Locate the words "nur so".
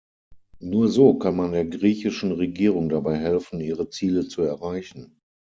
0.61-1.13